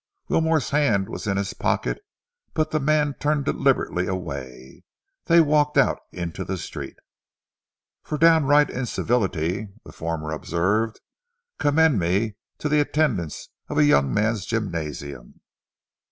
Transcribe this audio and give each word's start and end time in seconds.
Wilmore's 0.29 0.71
hand 0.71 1.07
was 1.09 1.27
in 1.27 1.37
his 1.37 1.53
pocket 1.53 1.99
but 2.55 2.71
the 2.71 2.79
man 2.79 3.13
turned 3.19 3.45
deliberately 3.45 4.07
away. 4.07 4.83
They 5.25 5.39
walked 5.41 5.77
out 5.77 5.99
into 6.11 6.43
the 6.43 6.57
street. 6.57 6.95
"For 8.01 8.17
downright 8.17 8.71
incivility," 8.71 9.67
the 9.85 9.91
former 9.93 10.31
observed, 10.31 10.99
"commend 11.59 11.99
me 11.99 12.33
to 12.57 12.67
the 12.67 12.79
attendants 12.79 13.49
of 13.69 13.77
a 13.77 13.85
young 13.85 14.11
men's 14.11 14.47
gymnasium!" 14.47 15.41